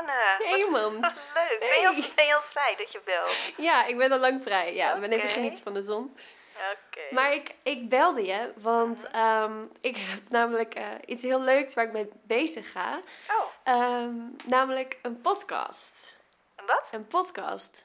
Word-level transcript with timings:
Anne. 0.00 0.48
Hey, 0.48 0.60
Wat- 0.70 0.70
mams. 0.70 1.00
wat 1.34 1.42
Leuk. 1.50 1.60
Ben, 1.60 1.80
je 1.80 1.86
al, 1.88 1.92
Hey. 1.94 2.12
ben 2.14 2.26
je 2.26 2.34
al 2.34 2.42
vrij 2.42 2.74
dat 2.76 2.92
je 2.92 3.00
belt? 3.04 3.36
Ja, 3.56 3.84
ik 3.84 3.96
ben 3.96 4.12
al 4.12 4.18
lang 4.18 4.42
vrij. 4.42 4.74
Ja, 4.74 4.94
ik 4.94 5.00
ben 5.00 5.12
even 5.12 5.28
genieten 5.28 5.62
van 5.62 5.74
de 5.74 5.82
zon. 5.82 6.16
Oké. 6.54 7.00
Maar 7.14 7.32
ik, 7.32 7.54
ik 7.62 7.88
belde 7.88 8.24
je, 8.26 8.52
want 8.56 9.08
ehm, 9.10 9.64
ik 9.80 9.96
heb 9.96 10.20
namelijk 10.28 10.74
eh, 10.74 10.86
iets 11.06 11.22
heel 11.22 11.40
leuks 11.40 11.74
waar 11.74 11.84
ik 11.84 11.92
mee 11.92 12.08
bezig 12.22 12.72
ga. 12.72 13.00
Oh, 13.30 13.44
Ehm, 13.64 14.14
namelijk 14.46 14.98
een 15.02 15.20
podcast. 15.20 16.14
en 16.56 16.66
wat? 16.66 16.88
Een 16.90 17.06
podcast. 17.06 17.84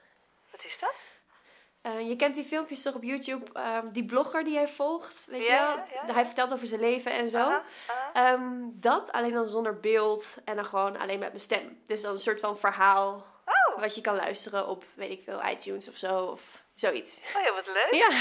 Wat 0.51 0.63
is 0.65 0.77
dat? 0.79 0.93
Eh, 1.85 2.07
je 2.07 2.15
kent 2.15 2.35
die 2.35 2.45
filmpjes 2.45 2.81
toch 2.81 2.95
op 2.95 3.03
YouTube, 3.03 3.45
ehm, 3.53 3.91
die 3.91 4.05
blogger 4.05 4.43
die 4.43 4.55
hij 4.55 4.67
volgt, 4.67 5.25
weet 5.29 5.45
je 5.45 5.51
wel? 5.51 6.13
Hij 6.15 6.25
vertelt 6.25 6.53
over 6.53 6.67
zijn 6.67 6.81
leven 6.81 7.11
en 7.11 7.29
zo. 7.29 7.61
Ehm, 8.13 8.43
dat, 8.73 9.11
alleen 9.11 9.33
dan 9.33 9.47
zonder 9.47 9.79
beeld 9.79 10.37
en 10.45 10.55
dan 10.55 10.65
gewoon 10.65 10.97
alleen 10.97 11.19
met 11.19 11.27
mijn 11.27 11.39
stem. 11.39 11.81
Dus 11.85 12.01
dan 12.01 12.13
een 12.13 12.19
soort 12.19 12.39
van 12.39 12.57
verhaal 12.57 13.33
Oh, 13.45 13.79
wat 13.79 13.95
je 13.95 14.01
kan 14.01 14.15
luisteren 14.15 14.67
op, 14.67 14.83
weet 14.93 15.11
ik 15.11 15.23
veel, 15.23 15.45
iTunes 15.45 15.89
of 15.89 15.95
zo, 15.95 16.17
of 16.17 16.63
zoiets. 16.73 17.21
oh 17.35 17.41
ja, 17.41 17.53
wat 17.53 17.67
leuk. 17.67 17.87
Ja. 17.91 18.09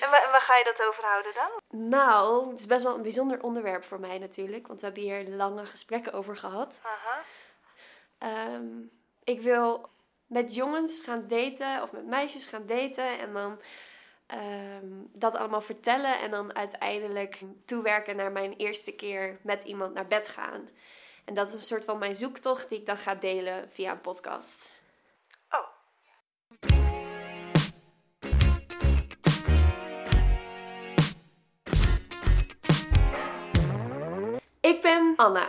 En, 0.00 0.10
waar, 0.10 0.40
ga 0.40 0.56
je 0.56 0.64
dat 0.64 0.86
over 0.88 1.04
houden 1.04 1.32
dan? 1.34 1.80
Nou, 1.88 2.50
het 2.50 2.58
is 2.58 2.66
best 2.66 2.82
wel 2.82 2.94
een 2.94 3.02
bijzonder 3.02 3.42
onderwerp 3.42 3.84
voor 3.84 4.00
mij 4.00 4.18
natuurlijk, 4.18 4.66
want 4.66 4.80
we 4.80 4.86
hebben 4.86 5.04
hier 5.04 5.28
lange 5.28 5.66
gesprekken 5.66 6.12
over 6.12 6.36
gehad. 6.36 6.82
Ehm, 8.18 8.66
ik 9.24 9.40
wil 9.40 9.90
met 10.34 10.54
jongens 10.54 11.00
gaan 11.00 11.24
daten 11.26 11.82
of 11.82 11.92
met 11.92 12.06
meisjes 12.06 12.46
gaan 12.46 12.66
daten 12.66 13.18
en 13.18 13.32
dan 13.32 13.60
ehm, 14.26 14.86
dat 15.12 15.34
allemaal 15.34 15.60
vertellen 15.60 16.20
en 16.20 16.30
dan 16.30 16.54
uiteindelijk 16.54 17.40
toewerken 17.64 18.16
naar 18.16 18.32
mijn 18.32 18.52
eerste 18.52 18.92
keer 18.92 19.38
met 19.42 19.62
iemand 19.62 19.94
naar 19.94 20.06
bed 20.06 20.28
gaan. 20.28 20.68
En 21.24 21.34
dat 21.34 21.48
is 21.48 21.54
een 21.54 21.60
soort 21.60 21.84
van 21.84 21.98
mijn 21.98 22.14
zoektocht 22.14 22.68
die 22.68 22.78
ik 22.78 22.86
dan 22.86 22.96
ga 22.96 23.14
delen 23.14 23.70
via 23.70 23.92
een 23.92 24.00
podcast. 24.00 24.72
Oh, 25.50 25.66
Ik 34.60 34.80
ben 34.82 35.12
Anna. 35.16 35.48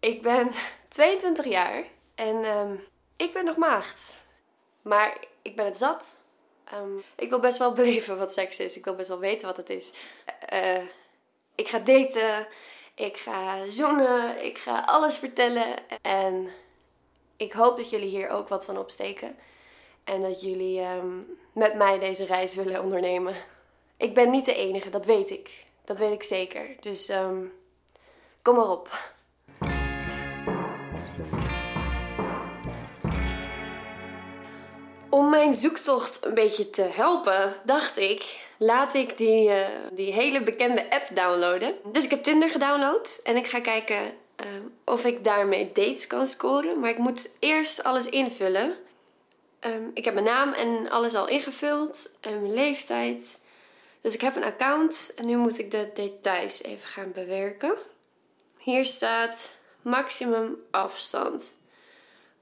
Ik 0.00 0.22
ben 0.22 0.50
22 0.88 1.44
jaar 1.44 1.84
en 2.14 2.44
ehm, 2.44 2.76
ik 3.16 3.32
ben 3.32 3.44
nog 3.44 3.56
maagd. 3.56 4.22
Maar 4.82 5.18
ik 5.42 5.56
ben 5.56 5.64
het 5.64 5.78
zat. 5.78 6.18
Ehm, 6.64 6.98
ik 7.14 7.28
wil 7.28 7.40
best 7.40 7.58
wel 7.58 7.72
beleven 7.72 8.18
wat 8.18 8.32
seks 8.32 8.60
is. 8.60 8.76
Ik 8.76 8.84
wil 8.84 8.94
best 8.94 9.08
wel 9.08 9.18
weten 9.18 9.46
wat 9.46 9.56
het 9.56 9.70
is. 9.70 9.92
Eh, 10.46 10.82
ik 11.54 11.68
ga 11.68 11.78
daten. 11.78 12.46
Ik 12.94 13.16
ga 13.16 13.68
zoenen. 13.68 14.44
Ik 14.44 14.58
ga 14.58 14.80
alles 14.80 15.16
vertellen. 15.16 15.66
En 16.02 16.48
ik 17.36 17.52
hoop 17.52 17.76
dat 17.76 17.90
jullie 17.90 18.08
hier 18.08 18.28
ook 18.28 18.48
wat 18.48 18.64
van 18.64 18.78
opsteken. 18.78 19.36
En 20.04 20.22
dat 20.22 20.40
jullie 20.40 20.80
ehm, 20.80 21.18
met 21.52 21.74
mij 21.74 21.98
deze 21.98 22.24
reis 22.24 22.54
willen 22.54 22.82
ondernemen. 22.82 23.34
Ik 23.96 24.14
ben 24.14 24.30
niet 24.30 24.44
de 24.44 24.54
enige, 24.54 24.90
dat 24.90 25.06
weet 25.06 25.30
ik. 25.30 25.66
Dat 25.84 25.98
weet 25.98 26.12
ik 26.12 26.22
zeker. 26.22 26.76
Dus 26.80 27.08
ehm, 27.08 27.44
kom 28.42 28.56
maar 28.56 28.70
op. 28.70 29.12
Om 35.14 35.28
mijn 35.28 35.52
zoektocht 35.52 36.24
een 36.24 36.34
beetje 36.34 36.70
te 36.70 36.82
helpen, 36.82 37.54
dacht 37.64 37.96
ik, 37.96 38.48
laat 38.58 38.94
ik 38.94 39.16
die, 39.16 39.50
eh, 39.50 39.68
die 39.92 40.12
hele 40.12 40.42
bekende 40.42 40.90
app 40.90 41.08
downloaden. 41.12 41.74
Dus 41.92 42.04
ik 42.04 42.10
heb 42.10 42.22
Tinder 42.22 42.50
gedownload 42.50 43.20
en 43.22 43.36
ik 43.36 43.46
ga 43.46 43.60
kijken 43.60 43.98
eh, 44.36 44.46
of 44.84 45.04
ik 45.04 45.24
daarmee 45.24 45.72
dates 45.72 46.06
kan 46.06 46.26
scoren. 46.26 46.80
Maar 46.80 46.90
ik 46.90 46.98
moet 46.98 47.30
eerst 47.38 47.84
alles 47.84 48.08
invullen. 48.08 48.74
Ehm, 49.60 49.82
ik 49.92 50.04
heb 50.04 50.14
mijn 50.14 50.26
naam 50.26 50.52
en 50.52 50.90
alles 50.90 51.14
al 51.14 51.28
ingevuld 51.28 52.10
en 52.20 52.40
mijn 52.40 52.54
leeftijd. 52.54 53.40
Dus 54.00 54.14
ik 54.14 54.20
heb 54.20 54.36
een 54.36 54.44
account 54.44 55.12
en 55.16 55.26
nu 55.26 55.36
moet 55.36 55.58
ik 55.58 55.70
de 55.70 55.90
details 55.94 56.62
even 56.62 56.88
gaan 56.88 57.12
bewerken. 57.12 57.74
Hier 58.58 58.84
staat 58.84 59.58
maximum 59.82 60.56
afstand. 60.70 61.54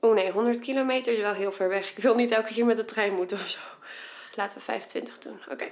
Oeh 0.02 0.14
nee, 0.14 0.30
100 0.30 0.60
kilometer 0.60 1.12
is 1.12 1.18
wel 1.18 1.32
heel 1.32 1.52
ver 1.52 1.68
weg. 1.68 1.90
Ik 1.90 1.98
wil 1.98 2.14
niet 2.14 2.30
elke 2.30 2.52
keer 2.52 2.64
met 2.64 2.76
de 2.76 2.84
trein 2.84 3.14
moeten 3.14 3.38
of 3.38 3.48
zo. 3.48 3.58
Laten 4.34 4.58
we 4.58 4.64
25 4.64 5.18
doen. 5.18 5.40
Oké. 5.50 5.68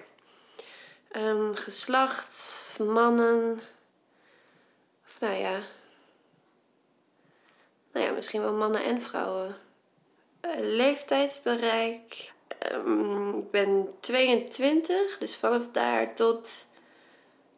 Ehm, 1.10 1.54
geslacht, 1.54 2.64
mannen. 2.78 3.60
Of 5.06 5.20
nou 5.20 5.34
ja. 5.34 5.60
Nou 7.92 8.06
ja, 8.06 8.12
misschien 8.12 8.42
wel 8.42 8.54
mannen 8.54 8.84
en 8.84 9.02
vrouwen. 9.02 9.56
Eh, 10.40 10.50
leeftijdsbereik. 10.58 12.32
Ehm, 12.58 13.38
ik 13.38 13.50
ben 13.50 13.94
22, 14.00 15.18
dus 15.18 15.36
vanaf 15.36 15.70
daar 15.72 16.14
tot, 16.14 16.66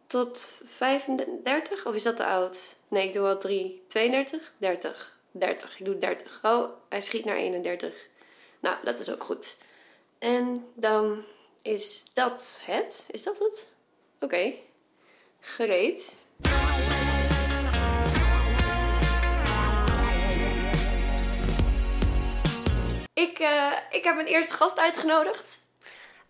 tot 0.06 0.46
35. 0.64 1.86
Of 1.86 1.94
is 1.94 2.02
dat 2.02 2.16
te 2.16 2.24
oud? 2.24 2.76
Nee, 2.88 3.06
ik 3.06 3.12
doe 3.12 3.22
wel 3.22 3.38
3. 3.38 3.84
32? 3.86 4.52
30. 4.56 5.20
30. 5.32 5.78
Ik 5.78 5.84
doe 5.84 5.98
30. 5.98 6.40
Oh, 6.42 6.70
hij 6.88 7.00
schiet 7.00 7.24
naar 7.24 7.36
31. 7.36 8.08
Nou, 8.60 8.76
dat 8.84 8.98
is 8.98 9.10
ook 9.10 9.24
goed. 9.24 9.56
En 10.18 10.70
dan 10.74 11.24
is 11.62 12.04
dat 12.12 12.62
het. 12.64 13.08
Is 13.10 13.22
dat 13.22 13.38
het? 13.38 13.72
Oké. 14.20 14.52
Gereed. 15.40 16.20
Ik, 23.14 23.38
eh, 23.38 23.72
ik 23.90 24.04
heb 24.04 24.14
mijn 24.14 24.26
eerste 24.26 24.54
gast 24.54 24.78
uitgenodigd. 24.78 25.60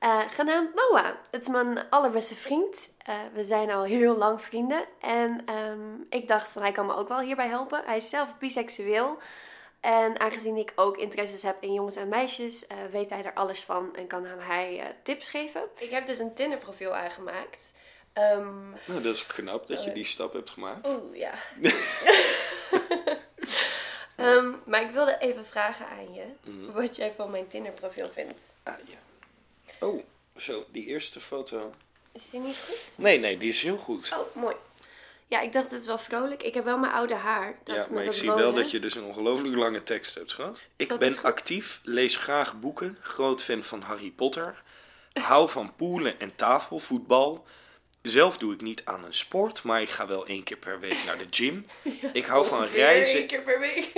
Eh, 0.02 0.20
genaamd 0.30 0.74
Noah. 0.74 1.06
Het 1.30 1.40
is 1.40 1.48
mijn 1.48 1.90
allerbeste 1.90 2.34
vriend. 2.34 2.88
Eh, 2.98 3.14
we 3.32 3.44
zijn 3.44 3.70
al 3.70 3.82
heel 3.82 4.16
lang 4.16 4.40
vrienden. 4.42 4.84
En 5.00 5.42
ehm, 5.46 6.00
ik 6.08 6.28
dacht 6.28 6.52
van 6.52 6.62
hij 6.62 6.72
kan 6.72 6.86
me 6.86 6.94
ook 6.94 7.08
wel 7.08 7.20
hierbij 7.20 7.48
helpen. 7.48 7.82
Hij 7.84 7.96
is 7.96 8.08
zelf 8.08 8.38
biseksueel. 8.38 9.18
En 9.80 10.20
aangezien 10.20 10.56
ik 10.56 10.72
ook 10.76 10.96
interesses 10.96 11.42
heb 11.42 11.62
in 11.62 11.72
jongens 11.72 11.96
en 11.96 12.08
meisjes, 12.08 12.66
eh, 12.66 12.76
weet 12.90 13.10
hij 13.10 13.24
er 13.24 13.34
alles 13.34 13.62
van 13.62 13.96
en 13.96 14.06
kan 14.06 14.24
hij 14.24 14.96
tips 15.02 15.28
geven. 15.28 15.62
Ik 15.78 15.90
heb 15.90 16.06
dus 16.06 16.18
een 16.18 16.34
Tinder 16.34 16.58
profiel 16.58 16.94
aangemaakt. 16.94 17.72
Ehm, 18.12 18.70
Nou, 18.84 19.02
dat 19.02 19.14
is 19.14 19.26
knap 19.26 19.66
dat 19.66 19.84
je 19.84 19.92
die 19.92 20.04
stap 20.04 20.32
hebt 20.32 20.50
gemaakt. 20.50 20.88
Oeh, 20.88 21.16
ja. 21.16 21.32
Ehm, 24.16 24.52
maar 24.64 24.80
ik 24.80 24.90
wilde 24.90 25.16
even 25.18 25.46
vragen 25.46 25.86
aan 25.86 26.14
je 26.14 26.24
wat 26.72 26.96
jij 26.96 27.12
van 27.16 27.30
mijn 27.30 27.48
Tinder 27.48 27.72
profiel 27.72 28.10
vindt. 28.10 28.52
Ah, 28.62 28.74
ja. 28.84 28.98
Oh, 29.82 30.02
zo, 30.36 30.66
die 30.70 30.86
eerste 30.86 31.20
foto. 31.20 31.74
Is 32.12 32.30
die 32.30 32.40
niet 32.40 32.64
goed? 32.66 32.94
Nee, 32.96 33.18
nee, 33.18 33.36
die 33.36 33.48
is 33.48 33.62
heel 33.62 33.76
goed. 33.76 34.12
Oh, 34.18 34.42
mooi. 34.42 34.56
Ja, 35.28 35.40
ik 35.40 35.52
dacht, 35.52 35.70
het 35.70 35.80
is 35.80 35.86
wel 35.86 35.98
vrolijk. 35.98 36.42
Ik 36.42 36.54
heb 36.54 36.64
wel 36.64 36.78
mijn 36.78 36.92
oude 36.92 37.14
haar. 37.14 37.58
Dat 37.64 37.74
ja, 37.74 37.94
maar 37.94 38.04
ik 38.04 38.12
zie 38.12 38.32
wel 38.32 38.52
dat 38.52 38.70
je 38.70 38.80
dus 38.80 38.94
een 38.94 39.04
ongelooflijk 39.04 39.56
lange 39.56 39.82
tekst 39.82 40.14
hebt 40.14 40.32
gehad. 40.32 40.60
Ik 40.76 40.98
ben 40.98 41.22
actief, 41.22 41.80
lees 41.82 42.16
graag 42.16 42.60
boeken, 42.60 42.98
groot 43.00 43.42
fan 43.42 43.62
van 43.62 43.82
Harry 43.82 44.10
Potter. 44.10 44.62
Hou 45.12 45.48
van 45.48 45.76
poelen 45.76 46.20
en 46.20 46.36
tafelvoetbal. 46.36 47.46
Zelf 48.02 48.38
doe 48.38 48.54
ik 48.54 48.60
niet 48.60 48.84
aan 48.84 49.04
een 49.04 49.14
sport, 49.14 49.62
maar 49.62 49.82
ik 49.82 49.90
ga 49.90 50.06
wel 50.06 50.26
één 50.26 50.42
keer 50.42 50.56
per 50.56 50.80
week 50.80 50.98
naar 51.06 51.18
de 51.18 51.26
gym. 51.30 51.66
Ik 52.12 52.24
hou 52.24 52.46
van 52.46 52.64
reizen. 52.64 53.18
één 53.18 53.26
keer 53.26 53.42
per 53.42 53.60
week. 53.60 53.92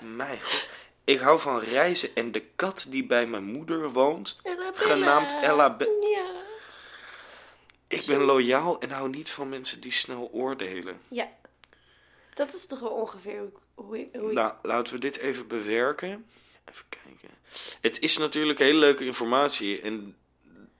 Mijn 0.00 0.42
god. 0.42 0.68
Ik 1.04 1.18
hou 1.18 1.40
van 1.40 1.60
reizen 1.60 2.14
en 2.14 2.32
de 2.32 2.40
kat 2.56 2.86
die 2.90 3.06
bij 3.06 3.26
mijn 3.26 3.44
moeder 3.44 3.90
woont. 3.90 4.40
Genaamd 4.80 5.34
Ella 5.40 5.76
Be- 5.76 6.08
Ja. 6.16 6.40
Ik 7.88 8.06
ben 8.06 8.20
loyaal 8.20 8.80
en 8.80 8.90
hou 8.90 9.08
niet 9.08 9.30
van 9.30 9.48
mensen 9.48 9.80
die 9.80 9.92
snel 9.92 10.30
oordelen. 10.32 11.00
Ja. 11.08 11.28
Dat 12.34 12.54
is 12.54 12.66
toch 12.66 12.80
wel 12.80 12.90
ongeveer 12.90 13.38
hoe, 13.38 13.50
hoe, 13.74 14.08
hoe 14.20 14.32
Nou, 14.32 14.54
laten 14.62 14.92
we 14.94 14.98
dit 15.00 15.16
even 15.16 15.46
bewerken. 15.46 16.26
Even 16.70 16.84
kijken. 16.88 17.28
Het 17.80 18.00
is 18.00 18.16
natuurlijk 18.18 18.58
hele 18.58 18.78
leuke 18.78 19.04
informatie 19.04 19.80
en 19.80 20.16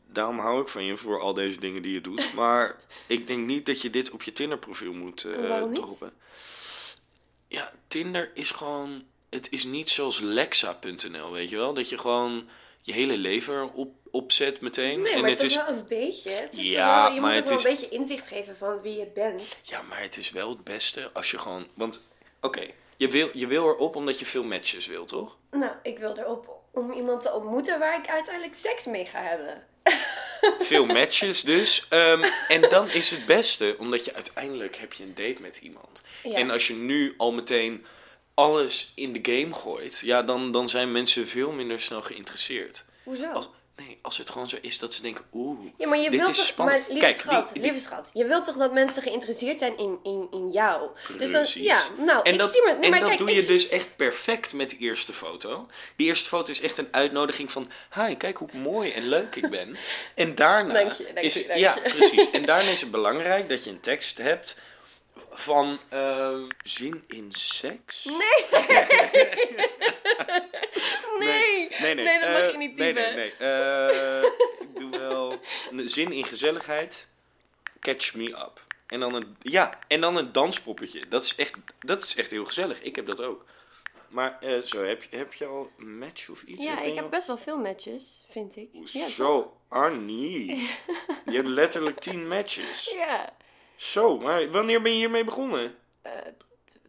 daarom 0.06 0.38
hou 0.38 0.61
ik 0.61 0.69
van 0.69 0.85
je 0.85 0.96
voor 0.96 1.20
al 1.20 1.35
deze 1.35 1.61
dingen 1.61 1.82
die 1.82 1.93
je 1.93 2.00
doet. 2.00 2.32
Maar 2.35 2.81
ik 3.06 3.26
denk 3.26 3.46
niet 3.46 3.67
dat 3.67 3.81
je 3.81 3.91
dit 3.91 4.11
op 4.11 4.23
je 4.23 4.32
Tinder-profiel 4.32 4.93
moet 4.93 5.25
niet? 5.25 5.75
droppen. 5.75 6.12
Ja, 7.49 7.73
Tinder 7.88 8.31
is 8.35 8.50
gewoon... 8.50 9.05
Het 9.31 9.53
is 9.53 9.64
niet 9.64 9.88
zoals 9.88 10.20
Lexa.nl, 10.20 11.32
weet 11.32 11.50
je 11.50 11.56
wel? 11.56 11.75
Dat 11.75 11.88
je 11.88 11.99
gewoon 11.99 12.49
je 12.82 12.93
hele 12.93 13.17
leven 13.17 13.55
erop 13.55 13.94
opzet 14.11 14.61
meteen. 14.61 15.00
Nee, 15.00 15.12
en 15.12 15.21
maar 15.21 15.31
het 15.31 15.43
is... 15.43 15.56
wel 15.56 15.69
een 15.69 15.85
beetje. 15.88 16.31
Het 16.31 16.56
is 16.59 16.71
Ja, 16.71 17.03
wel, 17.05 17.15
je 17.15 17.21
maar 17.21 17.35
moet 17.35 17.41
het 17.49 17.53
ook 17.53 17.62
wel 17.62 17.73
is- 17.73 17.79
een 17.82 17.88
beetje 17.88 17.97
inzicht 17.97 18.27
geven 18.29 18.56
van 18.56 18.81
wie 18.81 18.99
je 18.99 19.06
bent. 19.15 19.43
Ja, 19.62 19.82
maar 19.82 20.00
het 20.00 20.17
is 20.17 20.31
wel 20.31 20.49
het 20.49 20.65
beste 20.65 21.11
als 21.12 21.31
je 21.31 21.38
gewoon... 21.38 21.67
Want, 21.75 22.03
oké, 22.41 22.67
je, 22.97 23.09
wil, 23.09 23.31
je 23.32 23.47
wil 23.47 23.69
erop 23.69 23.97
omdat 23.97 24.19
je 24.19 24.27
veel 24.27 24.44
matches 24.44 24.87
wil, 24.87 25.05
toch? 25.05 25.37
Nou, 25.50 25.73
ik 25.82 25.99
wil 25.99 26.17
erop 26.17 26.59
om 26.73 26.93
iemand 26.93 27.21
te 27.21 27.32
ontmoeten 27.32 27.79
waar 27.79 27.99
ik 27.99 28.09
uiteindelijk 28.09 28.55
seks 28.56 28.87
mee 28.87 29.05
ga 29.06 29.23
hebben. 29.23 29.67
Veel 30.59 30.87
matches 31.00 31.43
dus. 31.43 31.87
Ehm, 31.88 32.25
en 32.49 32.61
dan 32.61 32.88
is 32.91 33.11
het 33.11 33.27
beste, 33.27 33.75
omdat 33.79 34.05
je 34.05 34.15
uiteindelijk 34.15 34.77
heb 34.77 34.93
je 34.93 35.03
een 35.03 35.15
date 35.15 35.41
met 35.43 35.56
iemand. 35.56 36.03
Ja. 36.23 36.32
En 36.35 36.50
als 36.50 36.67
je 36.67 36.75
nu 36.75 37.15
al 37.17 37.32
meteen 37.32 37.85
alles 38.40 38.92
in 38.94 39.12
de 39.12 39.32
game 39.32 39.54
gooit, 39.54 40.00
ja, 40.04 40.22
dan, 40.22 40.52
dan 40.52 40.69
zijn 40.69 40.92
mensen 40.92 41.26
veel 41.28 41.50
minder 41.50 41.81
snel 41.81 42.02
geïnteresseerd. 42.02 42.84
Hoezo? 43.04 43.26
Als, 43.26 43.48
nee, 43.76 43.98
als 44.02 44.19
het 44.19 44.31
gewoon 44.31 44.48
zo 44.48 44.56
is 44.60 44.78
dat 44.78 44.94
ze 44.94 45.02
denken, 45.02 45.25
oeh, 45.32 45.58
Ja, 45.78 45.88
maar 45.88 45.98
je 45.98 46.10
dit 46.10 46.20
wilt 46.20 46.31
is 46.32 46.37
toch, 46.37 46.46
spannend. 46.46 46.78
maar 46.81 46.88
lieve 46.88 47.06
Kijk, 47.06 47.20
schat, 47.20 47.44
die- 47.44 47.52
die- 47.54 47.62
lieve 47.62 47.84
schat, 47.87 48.10
je 48.14 48.25
wilt 48.25 48.44
toch 48.44 48.56
dat 48.56 48.72
mensen 48.72 49.02
geïnteresseerd 49.02 49.58
zijn 49.58 49.78
in, 49.78 49.98
in, 50.02 50.28
in 50.31 50.50
jou? 50.50 50.88
Dus 51.19 51.31
dan, 51.32 51.44
ja, 51.54 51.82
nou, 51.98 52.20
en 52.22 52.32
ik 52.32 52.38
dat, 52.38 52.52
zie 52.52 52.62
maar, 52.64 52.75
nee, 52.75 52.84
en 52.84 52.90
maar 52.90 52.98
dat 53.00 53.08
kijk, 53.08 53.20
doe 53.20 53.31
je 53.34 53.44
dus 53.46 53.69
echt 53.69 53.96
perfect 53.96 54.52
met 54.52 54.70
die 54.70 54.78
eerste 54.78 55.12
foto. 55.12 55.66
Die 55.96 56.06
eerste 56.06 56.28
foto 56.28 56.50
is 56.50 56.60
echt 56.60 56.78
een 56.78 56.88
uitnodiging 56.90 57.50
van... 57.50 57.70
Hi, 57.94 58.14
kijk 58.16 58.36
hoe 58.36 58.48
mooi 58.52 58.90
en 58.90 59.08
leuk 59.08 59.36
ik 59.36 59.50
ben. 59.50 59.76
En 60.14 60.34
daarna 60.34 60.72
Dank 60.75 60.93
je, 60.93 61.04
dank 61.04 61.19
is 61.19 61.34
het... 61.34 61.46
dank 61.46 61.58
ja, 61.58 61.76
precies. 61.82 62.31
En 62.31 62.44
daarna 62.44 62.70
is 62.70 62.81
het 62.81 62.90
belangrijk 62.90 63.48
dat 63.48 63.64
je 63.64 63.70
een 63.70 63.81
tekst 63.81 64.19
hebt 64.19 64.56
van 65.30 65.78
eh, 65.88 66.38
zin 66.62 67.04
in 67.08 67.32
seks. 67.32 68.04
Nee! 71.18 71.28
nee! 71.28 71.68
Nee, 71.80 71.94
nee, 71.94 72.04
Nee, 72.04 72.20
dat 72.20 72.28
mag 72.30 72.38
eh, 72.40 72.50
je 72.50 72.56
niet 72.56 72.76
Nee, 72.76 72.92
nee, 72.92 73.04
typen. 73.04 73.16
nee. 73.16 73.32
Eh, 73.38 74.22
ik 74.60 74.68
doe 74.78 74.90
wel 74.98 75.38
zin 75.84 76.12
in 76.12 76.24
gezelligheid. 76.24 77.08
Catch 77.80 78.14
me 78.14 78.28
up. 78.28 78.64
En 78.86 79.00
dan 79.00 79.14
een, 79.14 79.36
ja, 79.42 79.78
en 79.88 80.00
dan 80.00 80.16
een 80.16 80.32
danspoppetje. 80.32 81.08
Dat 81.08 81.22
is, 81.24 81.34
echt, 81.34 81.52
dat 81.80 82.02
is 82.02 82.16
echt 82.16 82.30
heel 82.30 82.44
gezellig. 82.44 82.80
Ik 82.80 82.96
heb 82.96 83.06
dat 83.06 83.22
ook. 83.22 83.44
Maar 84.08 84.38
eh, 84.40 84.62
zo, 84.62 84.84
heb 84.84 85.02
je, 85.02 85.16
heb 85.16 85.34
je 85.34 85.46
al 85.46 85.70
een 85.78 85.98
match 85.98 86.28
of 86.28 86.42
iets? 86.42 86.64
Ja, 86.64 86.80
ik 86.80 86.94
heb 86.94 87.04
al- 87.04 87.10
best 87.10 87.26
wel 87.26 87.38
veel 87.38 87.58
matches, 87.58 88.24
vind 88.28 88.56
ik. 88.56 88.68
Ja? 88.84 89.08
Zo, 89.08 89.56
Annie. 89.68 90.46
je 91.26 91.32
hebt 91.32 91.48
letterlijk 91.48 92.00
tien 92.00 92.28
matches. 92.28 92.90
Ja. 92.94 93.36
Zo, 93.81 94.19
maar 94.19 94.50
wanneer 94.50 94.82
ben 94.82 94.91
je 94.93 94.97
hiermee 94.99 95.25
begonnen? 95.25 95.77
Eh, 96.03 96.12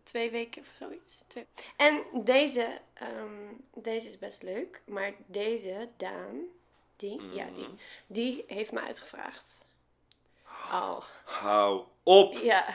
twee 0.03 0.31
weken 0.31 0.61
of 0.61 0.73
zoiets. 0.79 1.23
Twee. 1.27 1.45
En 1.77 2.03
deze, 2.13 2.79
ehm, 2.93 3.53
deze 3.73 4.07
is 4.07 4.17
best 4.19 4.43
leuk, 4.43 4.81
maar 4.85 5.13
deze, 5.25 5.89
Daan, 5.97 6.39
die, 6.95 7.21
ja, 7.33 7.45
die, 7.45 7.63
Mhm. 7.63 7.71
die 8.07 8.43
heeft 8.47 8.71
me 8.71 8.79
uitgevraagd. 8.81 9.65
Al. 10.71 11.03
Hou 11.25 11.83
op. 12.03 12.33
Ja. 12.33 12.65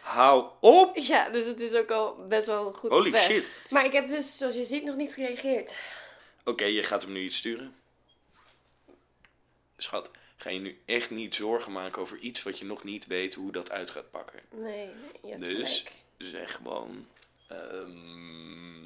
Hou 0.00 0.50
op. 0.60 0.96
ja, 0.96 1.28
dus 1.30 1.44
het 1.44 1.60
is 1.60 1.74
ook 1.74 1.90
al 1.90 2.26
best 2.26 2.46
wel 2.46 2.72
goed 2.72 2.90
Holy 2.90 3.10
weg. 3.10 3.22
shit. 3.22 3.50
Maar 3.70 3.84
ik 3.84 3.92
heb 3.92 4.06
dus, 4.06 4.36
zoals 4.36 4.54
je 4.54 4.64
ziet, 4.64 4.84
nog 4.84 4.96
niet 4.96 5.12
gereageerd. 5.14 5.78
Oké, 6.44 6.64
je 6.64 6.82
gaat 6.82 7.02
hem 7.02 7.12
nu 7.12 7.20
iets 7.22 7.36
sturen. 7.36 7.74
Schat, 9.76 10.10
ga 10.36 10.50
je 10.50 10.58
nu 10.58 10.80
echt 10.84 11.10
niet 11.10 11.34
zorgen 11.34 11.72
maken 11.72 12.02
over 12.02 12.18
iets 12.18 12.42
wat 12.42 12.58
je 12.58 12.64
nog 12.64 12.84
niet 12.84 13.06
weet 13.06 13.34
hoe 13.34 13.52
dat 13.52 13.70
uit 13.70 13.90
gaat 13.90 14.10
pakken. 14.10 14.40
Nee, 14.50 14.62
nee 14.86 14.90
je 15.22 15.30
hebt 15.30 15.44
Dus 15.44 15.78
gelijk. 15.78 15.92
zeg 16.18 16.52
gewoon. 16.54 17.06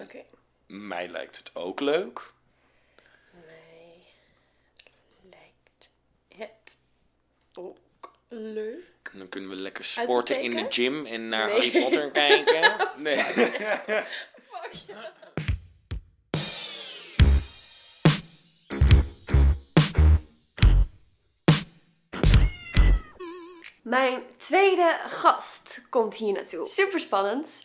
Oké. 0.00 0.24
Mij 0.66 1.08
lijkt 1.08 1.36
het 1.38 1.50
ook 1.54 1.80
leuk. 1.80 2.32
Mij 3.32 4.02
lijkt 5.30 5.90
het 6.28 6.76
ook 7.54 7.78
leuk. 8.28 8.88
En 9.12 9.18
dan 9.18 9.28
kunnen 9.28 9.50
we 9.50 9.56
lekker 9.56 9.84
sporten 9.84 10.40
in 10.40 10.50
de 10.50 10.66
gym 10.68 11.06
en 11.06 11.28
naar 11.28 11.46
Nee. 11.46 11.54
Harry 11.54 11.80
Potter 11.82 12.10
kijken. 12.10 12.88
Nee. 13.02 13.16
Fuck 13.16 14.72
ja. 14.86 15.12
Mijn 23.90 24.22
tweede 24.36 24.98
gast 25.06 25.86
komt 25.88 26.14
hier 26.14 26.32
naartoe. 26.32 26.66
Super 26.66 27.00
spannend, 27.00 27.64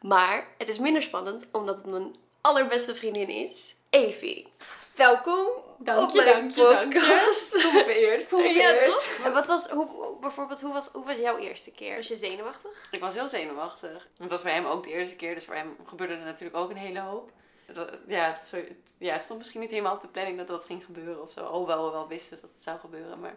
maar 0.00 0.48
het 0.58 0.68
is 0.68 0.78
minder 0.78 1.02
spannend 1.02 1.48
omdat 1.52 1.76
het 1.76 1.86
mijn 1.86 2.16
allerbeste 2.40 2.94
vriendin 2.94 3.28
is, 3.28 3.74
Evie. 3.90 4.52
Welkom 4.94 5.46
Dank 5.78 6.08
op 6.08 6.14
mijn 6.14 6.26
dank 6.26 6.54
je, 6.54 6.62
dank 6.62 6.92
je. 6.92 6.98
podcast. 6.98 7.60
Vereerd, 7.84 8.30
Ja, 8.30 8.86
toch? 8.86 9.18
En 9.24 9.32
wat 9.32 9.46
was, 9.46 9.68
hoe, 9.68 10.16
bijvoorbeeld, 10.20 10.60
hoe 10.60 10.72
was, 10.72 10.88
hoe 10.88 11.04
was 11.04 11.18
jouw 11.18 11.36
eerste 11.36 11.72
keer? 11.72 11.96
Was 11.96 12.08
je 12.08 12.16
zenuwachtig? 12.16 12.88
Ik 12.90 13.00
was 13.00 13.14
heel 13.14 13.28
zenuwachtig. 13.28 14.08
Het 14.18 14.30
was 14.30 14.40
voor 14.40 14.50
hem 14.50 14.66
ook 14.66 14.84
de 14.84 14.92
eerste 14.92 15.16
keer, 15.16 15.34
dus 15.34 15.44
voor 15.44 15.54
hem 15.54 15.76
gebeurde 15.84 16.14
er 16.14 16.24
natuurlijk 16.24 16.56
ook 16.56 16.70
een 16.70 16.76
hele 16.76 17.00
hoop. 17.00 17.30
Het, 17.66 17.90
ja, 18.06 18.24
het, 18.24 18.50
was 18.50 18.60
ja, 18.98 19.12
het 19.12 19.22
stond 19.22 19.38
misschien 19.38 19.60
niet 19.60 19.70
helemaal 19.70 19.94
op 19.94 20.00
de 20.00 20.08
planning 20.08 20.38
dat 20.38 20.48
dat 20.48 20.64
ging 20.64 20.84
gebeuren 20.84 21.22
of 21.22 21.32
zo. 21.32 21.40
Alhoewel 21.40 21.84
we 21.84 21.90
wel 21.90 22.08
wisten 22.08 22.38
dat 22.40 22.50
het 22.50 22.62
zou 22.62 22.78
gebeuren, 22.78 23.20
maar... 23.20 23.36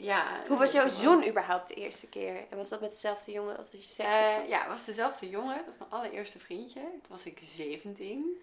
Ja. 0.00 0.42
Hoe 0.48 0.58
was 0.58 0.72
jouw 0.72 0.88
zoen 0.88 1.28
überhaupt 1.28 1.68
de 1.68 1.74
eerste 1.74 2.08
keer? 2.08 2.36
En 2.50 2.56
was 2.56 2.68
dat 2.68 2.80
met 2.80 2.90
dezelfde 2.90 3.32
jongen 3.32 3.56
als 3.56 3.70
dat 3.70 3.82
je 3.82 3.88
seks 3.88 4.08
had? 4.08 4.48
ja, 4.48 4.60
het 4.60 4.68
was 4.68 4.84
dezelfde 4.84 5.28
jongen. 5.28 5.56
Het 5.56 5.66
was 5.66 5.74
mijn 5.78 5.90
allereerste 5.90 6.38
vriendje. 6.38 6.80
Toen 6.80 7.10
was 7.10 7.26
ik 7.26 7.38
17. 7.42 8.40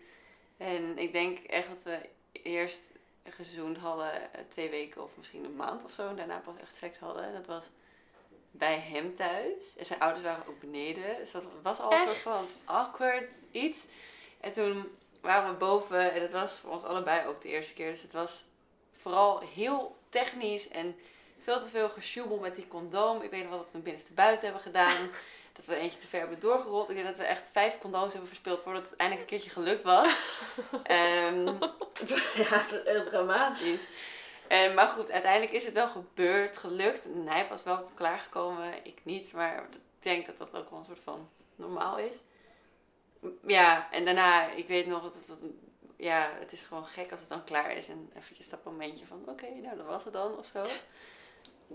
En 0.58 0.98
ik 0.98 1.12
denk 1.12 1.40
echt 1.40 1.68
dat 1.68 1.84
we 1.84 2.00
eerst 2.32 2.92
gezoend 3.30 3.78
hadden 3.78 4.34
eh, 4.34 4.42
twee 4.48 4.70
weken 4.70 5.04
of 5.04 5.18
misschien 5.18 5.44
een 5.44 5.56
maand 5.56 5.84
of 5.84 5.92
zo. 5.92 6.08
En 6.08 6.16
daarna 6.16 6.40
pas 6.40 6.58
echt 6.62 6.76
seks 6.76 7.00
hadden. 7.00 7.24
En 7.24 7.34
dat 7.34 7.48
was 7.48 7.66
bij 8.52 8.80
hem 8.80 9.16
thuis. 9.16 9.76
En 9.78 9.86
zijn 9.86 10.00
ouders 10.00 10.24
waren 10.24 10.48
ook 10.48 10.60
beneden. 10.60 11.16
Dus 11.18 11.32
dat 11.32 11.48
was 11.62 11.80
al 11.80 11.92
een 11.92 12.08
soort 12.08 12.18
van 12.18 12.46
awkward 12.66 13.34
iets. 13.52 13.86
En 14.40 14.52
toen 14.52 14.98
waren 15.22 15.52
we 15.52 15.58
boven. 15.58 16.14
En 16.14 16.22
het 16.22 16.32
was 16.32 16.54
voor 16.54 16.72
ons 16.72 16.84
allebei 16.84 17.28
ook 17.28 17.42
de 17.42 17.50
eerste 17.50 17.74
keer. 17.74 17.92
Dus 17.92 18.02
het 18.02 18.14
was 18.14 18.46
vooral 18.92 19.42
heel 19.54 19.98
technisch 20.10 20.68
en 20.68 20.96
veel 21.46 21.60
te 21.60 21.70
veel 21.70 21.90
gesjoebel 21.90 22.40
met 22.40 22.56
die 22.56 22.68
condoom. 22.68 23.22
Ik 23.22 23.32
weet 23.32 23.42
nog 23.42 23.50
wel 23.50 23.58
dat 23.58 23.68
we 23.68 23.74
hem 23.74 23.84
binnenste 23.84 24.14
buiten 24.14 24.44
hebben 24.44 24.62
gedaan. 24.62 25.10
Dat 25.54 25.66
we 25.66 25.76
eentje 25.76 26.00
te 26.00 26.08
ver 26.08 26.20
hebben 26.20 26.40
doorgerold. 26.40 26.90
Ik 26.90 26.96
denk 26.96 27.08
dat 27.08 27.18
we 27.18 27.24
echt 27.24 27.50
vijf 27.52 27.78
condooms 27.78 28.12
hebben 28.12 28.28
verspild 28.28 28.62
voordat 28.62 28.90
het 28.90 28.96
eindelijk 28.96 29.30
een 29.30 29.38
keertje 29.38 29.60
gelukt 29.60 29.84
was. 29.84 30.18
Ehm, 30.84 31.46
ja, 32.42 32.58
het 32.60 32.72
was 32.72 32.82
heel 32.84 33.06
dramatisch. 33.06 33.88
En, 34.48 34.74
maar 34.74 34.88
goed, 34.88 35.12
uiteindelijk 35.12 35.52
is 35.52 35.66
het 35.66 35.74
wel 35.74 35.88
gebeurd, 35.88 36.58
gelukt. 36.58 37.06
En 37.06 37.28
hij 37.28 37.48
was 37.50 37.64
wel 37.64 37.90
klaargekomen, 37.94 38.86
ik 38.86 39.00
niet. 39.04 39.34
Maar 39.34 39.68
ik 39.72 39.80
denk 40.00 40.26
dat 40.26 40.38
dat 40.38 40.56
ook 40.56 40.70
wel 40.70 40.80
een 40.80 40.86
soort 40.86 41.00
van 41.04 41.30
normaal 41.56 41.98
is. 41.98 42.16
Ja, 43.48 43.92
en 43.92 44.06
daarna, 44.06 44.52
ik 44.52 44.68
weet 44.68 44.88
nog, 44.88 45.02
dat 45.02 45.14
het, 45.14 45.28
dat, 45.28 45.46
ja, 45.98 46.32
het 46.40 46.52
is 46.52 46.62
gewoon 46.62 46.86
gek 46.86 47.12
als 47.12 47.20
het 47.20 47.30
dan 47.30 47.44
klaar 47.44 47.72
is. 47.72 47.88
En 47.88 48.12
eventjes 48.18 48.50
dat 48.50 48.64
momentje 48.64 49.06
van, 49.06 49.24
oké, 49.26 49.50
nou, 49.50 49.78
dat 49.78 49.86
was 49.86 50.04
het 50.04 50.14
dan, 50.14 50.38
of 50.38 50.46
zo. 50.46 50.64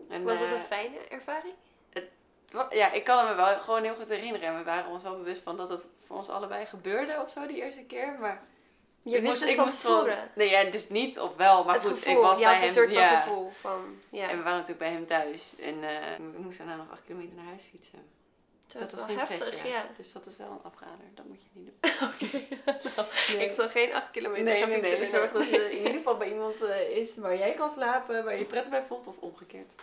En, 0.08 0.22
Was 0.24 0.40
eh, 0.40 0.50
een 0.52 0.60
fijne 0.60 0.98
ervaring? 1.08 1.54
Ja, 2.70 2.92
ik 2.92 3.04
kan 3.04 3.26
me 3.28 3.34
wel 3.34 3.58
gewoon 3.58 3.82
heel 3.82 3.94
goed 3.94 4.08
herinneren. 4.08 4.48
En 4.48 4.58
we 4.58 4.64
waren 4.64 4.90
ons 4.90 5.02
wel 5.02 5.16
bewust 5.16 5.42
van 5.42 5.56
dat 5.56 5.68
het 5.68 5.86
voor 6.06 6.16
ons 6.16 6.28
allebei 6.28 6.66
gebeurde 6.66 7.20
of 7.22 7.30
zo 7.30 7.46
die 7.46 7.56
eerste 7.62 7.82
keer. 7.84 8.16
Maar 8.20 8.42
Je 9.02 9.16
ik 9.16 9.22
wist 9.22 9.24
moest- 9.24 9.40
het 9.40 9.66
ik 9.66 9.70
van. 9.80 10.08
Nee, 10.34 10.50
ja, 10.50 10.64
dus 10.70 10.88
niet 10.88 11.18
of 11.20 11.36
wel. 11.36 11.64
Maar 11.64 11.74
het 11.74 11.82
goed, 11.86 11.92
gevoel, 11.98 12.12
ik 12.12 12.18
was 12.28 12.38
je 12.38 12.44
bij 12.44 12.52
had 12.52 12.62
een 12.62 12.66
hem. 12.68 12.76
soort 12.76 12.92
van 12.92 13.18
gevoel 13.18 13.50
van... 13.50 13.98
Ja, 14.10 14.28
En 14.28 14.36
we 14.36 14.42
waren 14.42 14.58
natuurlijk 14.58 14.78
bij 14.78 14.90
hem 14.90 15.06
thuis. 15.06 15.52
En 15.60 15.84
eh, 15.84 15.90
we 16.34 16.38
moesten 16.40 16.66
daarna 16.66 16.82
nog 16.82 16.92
acht 16.92 17.04
kilometer 17.04 17.36
naar 17.36 17.44
huis 17.44 17.62
fietsen. 17.70 18.10
Dat, 18.72 18.90
dat 18.90 19.00
was 19.00 19.06
wel 19.08 19.16
heftig, 19.16 19.48
pretje, 19.48 19.68
ja. 19.68 19.86
Dus 19.96 20.12
dat 20.12 20.26
is 20.26 20.36
wel 20.36 20.50
een 20.50 20.62
afrader. 20.62 21.04
Dat 21.14 21.26
moet 21.26 21.42
je 21.42 21.48
niet 21.52 21.66
doen. 21.66 23.38
Ik 23.46 23.52
zal 23.52 23.68
geen 23.68 23.92
acht 23.92 24.10
kilometer 24.10 24.44
Nee, 24.44 24.60
gaan 24.60 24.68
nee, 24.68 24.80
nee. 24.80 24.96
fietsen. 24.96 25.18
Zorg 25.18 25.32
dat 25.32 25.42
er 25.42 25.70
in 25.70 25.76
ieder 25.76 25.92
geval 25.92 26.16
bij 26.16 26.30
iemand 26.30 26.62
eh, 26.62 26.96
is 26.96 27.16
waar 27.16 27.36
jij 27.36 27.54
kan 27.54 27.70
slapen, 27.70 28.24
waar 28.24 28.32
je 28.32 28.38
je 28.38 28.44
prettig 28.44 28.70
bij 28.70 28.82
voelt 28.82 29.06
of 29.06 29.18
omgekeerd. 29.18 29.74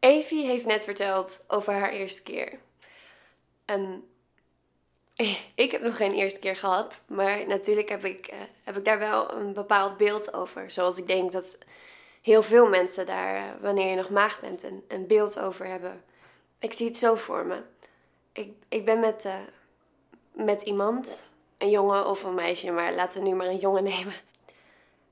Evie 0.00 0.46
heeft 0.46 0.66
net 0.66 0.84
verteld 0.84 1.44
over 1.48 1.72
haar 1.72 1.90
eerste 1.90 2.22
keer. 2.22 2.58
En 3.64 4.08
ik 5.64 5.70
heb 5.70 5.82
nog 5.82 5.96
geen 5.96 6.12
eerste 6.12 6.38
keer 6.40 6.56
gehad, 6.56 7.02
maar 7.06 7.46
natuurlijk 7.46 7.88
heb 7.88 8.04
ik, 8.04 8.26
eh, 8.26 8.38
heb 8.64 8.76
ik 8.76 8.84
daar 8.84 8.98
wel 8.98 9.32
een 9.32 9.52
bepaald 9.52 9.96
beeld 9.96 10.34
over. 10.34 10.70
Zoals 10.70 10.98
ik 10.98 11.06
denk 11.06 11.32
dat 11.32 11.58
heel 12.22 12.42
veel 12.42 12.68
mensen 12.68 13.06
daar, 13.06 13.36
eh, 13.36 13.60
wanneer 13.60 13.90
je 13.90 13.96
nog 13.96 14.10
maagd 14.10 14.40
bent, 14.40 14.62
een, 14.62 14.84
een 14.88 15.06
beeld 15.06 15.40
over 15.40 15.66
hebben. 15.66 16.04
Ik 16.58 16.72
zie 16.72 16.86
het 16.86 16.98
zo 16.98 17.14
voor 17.14 17.46
me. 17.46 17.62
Ik, 18.32 18.52
ik 18.68 18.84
ben 18.84 19.00
met, 19.00 19.24
eh, 19.24 19.34
met 20.32 20.62
iemand, 20.62 21.26
een 21.58 21.70
jongen 21.70 22.06
of 22.06 22.22
een 22.22 22.34
meisje, 22.34 22.70
maar 22.70 22.94
laten 22.94 23.22
we 23.22 23.28
nu 23.28 23.34
maar 23.34 23.46
een 23.46 23.58
jongen 23.58 23.84
nemen. 23.94 24.14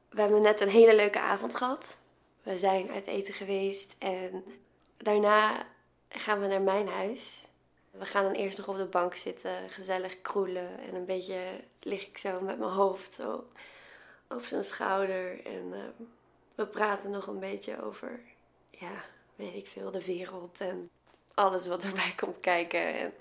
We 0.08 0.20
hebben 0.20 0.42
net 0.42 0.60
een 0.60 0.68
hele 0.68 0.94
leuke 0.94 1.20
avond 1.20 1.54
gehad. 1.54 1.98
We 2.42 2.58
zijn 2.58 2.90
uit 2.90 3.06
eten 3.06 3.34
geweest 3.34 3.96
en 3.98 4.44
daarna 4.96 5.66
gaan 6.08 6.40
we 6.40 6.46
naar 6.46 6.62
mijn 6.62 6.88
huis. 6.88 7.48
We 7.98 8.04
gaan 8.04 8.24
dan 8.24 8.32
eerst 8.32 8.58
nog 8.58 8.68
op 8.68 8.76
de 8.76 8.84
bank 8.84 9.14
zitten, 9.14 9.70
gezellig 9.70 10.20
kroelen. 10.20 10.78
En 10.78 10.94
een 10.94 11.04
beetje 11.04 11.40
lig 11.80 12.06
ik 12.06 12.18
zo 12.18 12.40
met 12.40 12.58
mijn 12.58 12.70
hoofd 12.70 13.14
zo 13.14 13.46
op 14.28 14.44
zijn 14.44 14.64
schouder. 14.64 15.46
En 15.46 15.72
eh, 15.72 16.06
we 16.54 16.66
praten 16.66 17.10
nog 17.10 17.26
een 17.26 17.40
beetje 17.40 17.82
over, 17.82 18.20
ja, 18.70 19.04
weet 19.36 19.54
ik 19.54 19.66
veel, 19.66 19.90
de 19.90 20.04
wereld 20.04 20.60
en 20.60 20.90
alles 21.34 21.66
wat 21.66 21.84
erbij 21.84 22.12
komt 22.16 22.40
kijken. 22.40 22.94
En 22.94 23.14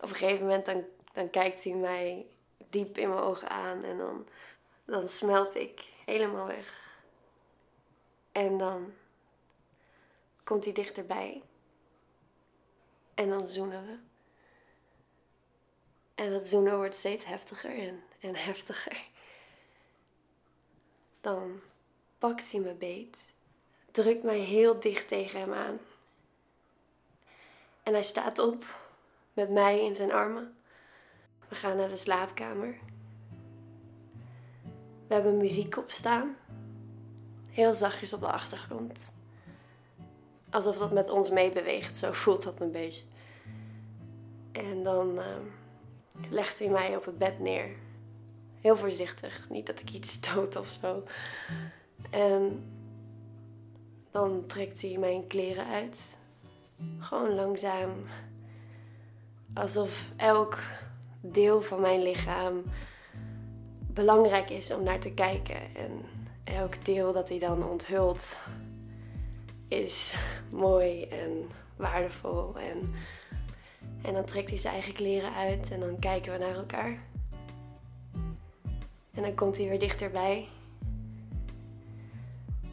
op 0.00 0.08
een 0.08 0.14
gegeven 0.16 0.46
moment 0.46 0.66
dan, 0.66 0.84
dan 1.12 1.30
kijkt 1.30 1.64
hij 1.64 1.72
mij 1.72 2.26
diep 2.70 2.98
in 2.98 3.08
mijn 3.08 3.20
ogen 3.20 3.48
aan 3.48 3.84
en 3.84 3.98
dan, 3.98 4.26
dan 4.84 5.08
smelt 5.08 5.54
ik 5.54 5.88
helemaal 6.04 6.46
weg. 6.46 7.00
En 8.32 8.58
dan 8.58 8.92
komt 10.44 10.64
hij 10.64 10.72
dichterbij. 10.72 11.42
En 13.14 13.28
dan 13.28 13.46
zoenen 13.46 13.86
we. 13.86 13.98
En 16.14 16.30
dat 16.30 16.48
zoenen 16.48 16.76
wordt 16.76 16.96
steeds 16.96 17.24
heftiger 17.24 17.78
en, 17.78 18.02
en 18.20 18.36
heftiger. 18.36 19.08
Dan 21.20 21.60
pakt 22.18 22.52
hij 22.52 22.60
me 22.60 22.74
beet, 22.74 23.26
drukt 23.90 24.22
mij 24.22 24.38
heel 24.38 24.80
dicht 24.80 25.08
tegen 25.08 25.40
hem 25.40 25.52
aan. 25.52 25.78
En 27.82 27.92
hij 27.92 28.02
staat 28.02 28.38
op 28.38 28.64
met 29.32 29.50
mij 29.50 29.84
in 29.84 29.94
zijn 29.94 30.12
armen. 30.12 30.56
We 31.48 31.54
gaan 31.54 31.76
naar 31.76 31.88
de 31.88 31.96
slaapkamer. 31.96 32.78
We 35.06 35.14
hebben 35.14 35.36
muziek 35.36 35.76
op 35.76 35.90
staan. 35.90 36.36
Heel 37.50 37.74
zachtjes 37.74 38.12
op 38.12 38.20
de 38.20 38.32
achtergrond. 38.32 39.12
Alsof 40.52 40.78
dat 40.78 40.92
met 40.92 41.10
ons 41.10 41.30
meebeweegt, 41.30 41.98
zo 41.98 42.12
voelt 42.12 42.42
dat 42.42 42.60
een 42.60 42.70
beetje. 42.70 43.04
En 44.52 44.82
dan 44.82 45.18
uh, 45.18 45.24
legt 46.30 46.58
hij 46.58 46.68
mij 46.68 46.96
op 46.96 47.04
het 47.04 47.18
bed 47.18 47.38
neer. 47.38 47.68
Heel 48.60 48.76
voorzichtig, 48.76 49.50
niet 49.50 49.66
dat 49.66 49.80
ik 49.80 49.90
iets 49.90 50.12
stoot 50.22 50.56
of 50.56 50.78
zo. 50.80 51.02
En 52.10 52.64
dan 54.10 54.46
trekt 54.46 54.82
hij 54.82 54.96
mijn 54.98 55.26
kleren 55.26 55.66
uit. 55.66 56.18
Gewoon 56.98 57.34
langzaam. 57.34 57.90
Alsof 59.54 60.08
elk 60.16 60.58
deel 61.20 61.62
van 61.62 61.80
mijn 61.80 62.02
lichaam 62.02 62.62
belangrijk 63.86 64.50
is 64.50 64.74
om 64.74 64.82
naar 64.82 65.00
te 65.00 65.12
kijken. 65.12 65.74
En 65.76 66.04
elk 66.44 66.84
deel 66.84 67.12
dat 67.12 67.28
hij 67.28 67.38
dan 67.38 67.68
onthult 67.68 68.38
is 69.72 70.14
mooi 70.50 71.04
en 71.04 71.48
waardevol. 71.76 72.58
En, 72.58 72.92
en 74.02 74.14
dan 74.14 74.24
trekt 74.24 74.48
hij 74.48 74.58
zijn 74.58 74.74
eigen 74.74 74.92
kleren 74.92 75.34
uit 75.34 75.70
en 75.70 75.80
dan 75.80 75.98
kijken 75.98 76.32
we 76.32 76.38
naar 76.38 76.54
elkaar. 76.54 76.98
En 79.12 79.22
dan 79.22 79.34
komt 79.34 79.56
hij 79.56 79.68
weer 79.68 79.78
dichterbij. 79.78 80.48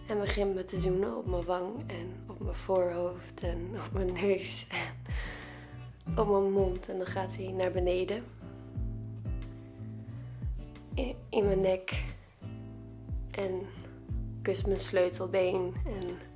En 0.07 0.19
begint 0.19 0.55
me 0.55 0.65
te 0.65 0.79
zoenen 0.79 1.17
op 1.17 1.25
mijn 1.25 1.45
wang 1.45 1.83
en 1.87 2.13
op 2.27 2.39
mijn 2.39 2.55
voorhoofd 2.55 3.41
en 3.41 3.69
op 3.87 3.93
mijn 3.93 4.13
neus 4.13 4.67
en 4.69 6.19
op 6.19 6.27
mijn 6.27 6.51
mond. 6.51 6.89
En 6.89 6.97
dan 6.97 7.07
gaat 7.07 7.35
hij 7.35 7.51
naar 7.51 7.71
beneden. 7.71 8.23
In, 10.93 11.15
in 11.29 11.45
mijn 11.45 11.61
nek. 11.61 12.03
En 13.31 13.61
kust 14.41 14.65
mijn 14.65 14.79
sleutelbeen 14.79 15.73
en 15.85 16.28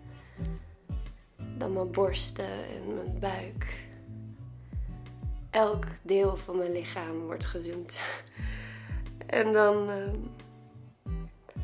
mijn 1.67 1.91
borsten 1.91 2.45
en 2.45 2.93
mijn 2.93 3.19
buik. 3.19 3.87
Elk 5.49 5.85
deel 6.01 6.37
van 6.37 6.57
mijn 6.57 6.71
lichaam 6.71 7.19
wordt 7.19 7.45
gezoend. 7.45 7.99
En 9.25 9.53
dan 9.53 9.89
uh, 9.89 11.13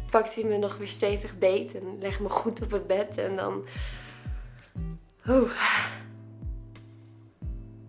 pakt 0.09 0.35
hij 0.35 0.43
me 0.43 0.57
nog 0.57 0.77
weer 0.77 0.87
stevig 0.87 1.37
beet 1.37 1.75
en 1.75 1.97
legt 1.99 2.19
me 2.19 2.29
goed 2.29 2.61
op 2.61 2.71
het 2.71 2.87
bed. 2.87 3.17
En 3.17 3.35
dan. 3.35 3.65
Oeh. 5.27 5.87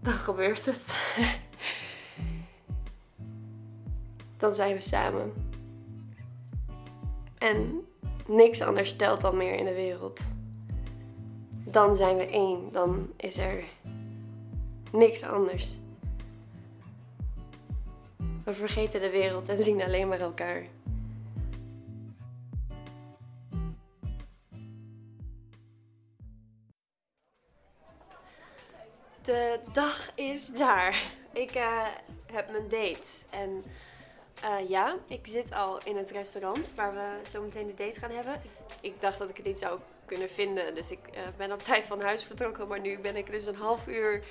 Dan 0.01 0.13
gebeurt 0.13 0.67
het. 0.67 0.95
Dan 4.37 4.55
zijn 4.55 4.75
we 4.75 4.81
samen. 4.81 5.33
En 7.39 7.87
niks 8.27 8.61
anders 8.61 8.91
stelt 8.91 9.21
dan 9.21 9.37
meer 9.37 9.55
in 9.55 9.65
de 9.65 9.75
wereld. 9.75 10.21
Dan 11.71 11.97
zijn 11.97 12.17
we 12.17 12.27
één. 12.27 12.73
Dan 12.73 13.13
is 13.17 13.39
er 13.39 13.65
niks 14.93 15.23
anders. 15.23 15.79
We 18.45 18.53
vergeten 18.53 19.01
de 19.01 19.11
wereld 19.11 19.49
en 19.49 19.63
zien 19.63 19.83
alleen 19.83 20.09
maar 20.09 20.21
elkaar. 20.21 20.65
De 29.23 29.61
dag 29.73 30.13
is 30.15 30.47
daar. 30.47 31.03
Ik 31.33 31.57
uh, 31.57 31.87
heb 32.33 32.51
mijn 32.51 32.69
date. 32.69 33.25
En 33.31 33.65
uh, 34.45 34.69
ja, 34.69 34.97
ik 35.07 35.27
zit 35.27 35.53
al 35.53 35.79
in 35.85 35.97
het 35.97 36.11
restaurant 36.11 36.75
waar 36.75 36.95
we 36.95 37.29
zo 37.29 37.43
meteen 37.43 37.67
de 37.67 37.75
date 37.75 38.01
gaan 38.01 38.11
hebben. 38.11 38.41
Ik 38.81 39.01
dacht 39.01 39.19
dat 39.19 39.31
ik 39.31 39.37
het 39.37 39.47
niet 39.47 39.59
zou 39.59 39.81
kunnen 40.11 40.31
vinden, 40.31 40.75
dus 40.75 40.91
ik 40.91 40.99
uh, 41.15 41.21
ben 41.37 41.53
op 41.53 41.63
tijd 41.63 41.85
van 41.85 42.01
huis 42.01 42.23
vertrokken. 42.23 42.69
Maar 42.69 42.81
nu 42.81 42.99
ben 42.99 43.17
ik 43.17 43.31
dus 43.31 43.47
een 43.47 43.55
half 43.57 43.87
uur 43.87 44.25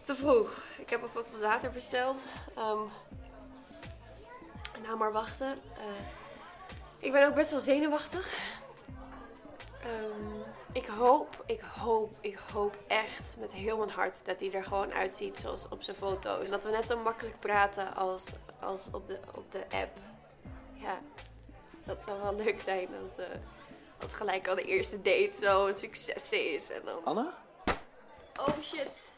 te 0.00 0.14
vroeg. 0.14 0.64
Ik 0.78 0.90
heb 0.90 1.02
alvast 1.02 1.30
wat 1.30 1.40
water 1.40 1.70
besteld. 1.70 2.24
Um, 2.58 2.90
nou 4.82 4.96
maar 4.98 5.12
wachten. 5.12 5.58
Uh, 5.78 5.84
ik 6.98 7.12
ben 7.12 7.26
ook 7.26 7.34
best 7.34 7.50
wel 7.50 7.60
zenuwachtig. 7.60 8.38
Um, 9.84 10.42
ik 10.72 10.86
hoop, 10.86 11.42
ik 11.46 11.60
hoop, 11.60 12.10
ik 12.20 12.38
hoop 12.52 12.76
echt 12.86 13.36
met 13.38 13.52
heel 13.52 13.78
mijn 13.78 13.90
hart 13.90 14.24
dat 14.24 14.40
hij 14.40 14.52
er 14.52 14.64
gewoon 14.64 14.92
uitziet 14.92 15.38
zoals 15.38 15.68
op 15.68 15.82
zijn 15.82 15.96
foto's. 15.96 16.50
Dat 16.50 16.64
we 16.64 16.70
net 16.70 16.86
zo 16.86 16.98
makkelijk 16.98 17.40
praten 17.40 17.94
als, 17.94 18.32
als 18.60 18.88
op, 18.92 19.08
de, 19.08 19.18
op 19.34 19.52
de 19.52 19.64
app. 19.70 19.98
Ja, 20.72 20.98
dat 21.84 22.04
zou 22.04 22.22
wel 22.22 22.34
leuk 22.34 22.60
zijn 22.60 22.88
als, 23.04 23.18
uh, 23.18 23.24
als 24.00 24.14
gelijk 24.14 24.48
al 24.48 24.54
de 24.54 24.64
eerste 24.64 24.96
date 24.96 25.36
zo 25.40 25.66
een 25.66 25.74
succes 25.74 26.32
is. 26.32 26.70
En 26.70 26.80
dan... 26.84 27.04
Anna? 27.04 27.34
Oh 28.36 28.62
shit. 28.62 29.10